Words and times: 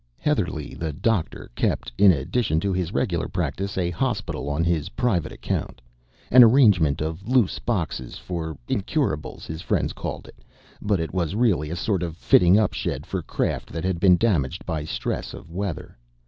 Heatherlegh, 0.17 0.79
the 0.79 0.93
Doctor, 0.93 1.51
kept, 1.53 1.91
in 1.95 2.11
addition 2.11 2.59
to 2.61 2.73
his 2.73 2.91
regular 2.91 3.27
practice, 3.27 3.77
a 3.77 3.91
hospital 3.91 4.49
on 4.49 4.63
his 4.63 4.89
private 4.97 5.31
account 5.31 5.79
an 6.31 6.43
arrangement 6.43 7.01
of 7.01 7.27
loose 7.27 7.59
boxes 7.59 8.17
for 8.17 8.57
Incurables, 8.67 9.45
his 9.45 9.61
friend 9.61 9.93
called 9.93 10.27
it 10.27 10.43
but 10.81 10.99
it 10.99 11.13
was 11.13 11.35
really 11.35 11.69
a 11.69 11.75
sort 11.75 12.01
of 12.01 12.17
fitting 12.17 12.57
up 12.57 12.73
shed 12.73 13.05
for 13.05 13.21
craft 13.21 13.71
that 13.71 13.83
had 13.83 13.99
been 13.99 14.17
damaged 14.17 14.65
by 14.65 14.85
stress 14.85 15.35
of 15.35 15.51
weather. 15.51 15.95